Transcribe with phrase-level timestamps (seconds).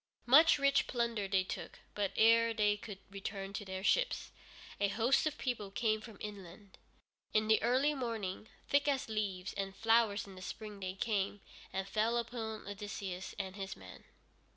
[0.25, 4.31] Much rich plunder they took, but ere they could return to their ships,
[4.79, 6.79] a host of people came from inland.
[7.35, 11.39] In the early morning, thick as leaves and flowers in the spring they came,
[11.71, 14.03] and fell upon Odysseus and his men.